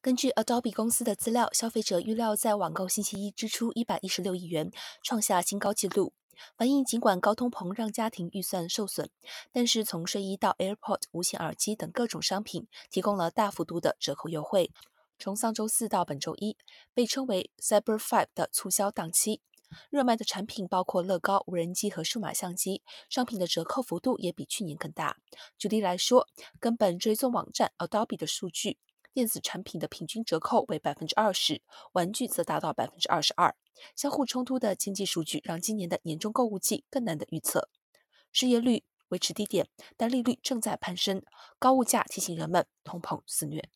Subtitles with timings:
[0.00, 4.70] 根据 Adobe 公司的资料，消费者预料在网购星期一支出一百一十六亿元，
[5.02, 6.12] 创下新高纪录。
[6.56, 9.10] 反映尽管高通膨让家庭预算受损，
[9.50, 14.70] 但是从睡衣到 AirPod 无线耳机等各种商品提供了大幅度的折扣优惠。
[15.18, 16.56] 从上周四到本周一，
[16.94, 19.40] 被称为 Cyber Five 的促销档期，
[19.90, 25.16] 热卖的产品包括乐高、无人机和数码相机，商品的折扣幅度也比去年更大。
[25.58, 26.28] 举例来说，
[26.60, 28.78] 根本追踪网站 Adobe 的数据。
[29.18, 33.52] 电子产品的平均折扣为百分之二十，玩具则达到百分之二十二。
[33.96, 37.68] 相互冲突的经济数据让今年的年终购物季更难的预测。
[38.30, 41.20] 失业率维持低点，但利率正在攀升，
[41.58, 43.68] 高物价提醒人们通膨肆虐。